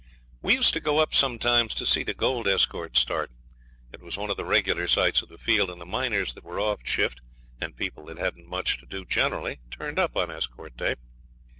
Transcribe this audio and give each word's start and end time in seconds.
We 0.41 0.55
used 0.55 0.73
to 0.73 0.79
go 0.79 0.97
up 0.97 1.13
sometimes 1.13 1.75
to 1.75 1.85
see 1.85 2.01
the 2.01 2.15
gold 2.15 2.47
escort 2.47 2.97
start. 2.97 3.29
It 3.93 4.01
was 4.01 4.17
one 4.17 4.31
of 4.31 4.35
the 4.35 4.45
regular 4.45 4.87
sights 4.87 5.21
of 5.21 5.29
the 5.29 5.37
field, 5.37 5.69
and 5.69 5.79
the 5.79 5.85
miners 5.85 6.33
that 6.33 6.43
were 6.43 6.59
off 6.59 6.79
shift 6.83 7.21
and 7.59 7.77
people 7.77 8.05
that 8.05 8.17
hadn't 8.17 8.47
much 8.47 8.79
to 8.79 8.87
do 8.87 9.05
generally 9.05 9.59
turned 9.69 9.99
up 9.99 10.17
on 10.17 10.31
escort 10.31 10.75
day. 10.75 10.95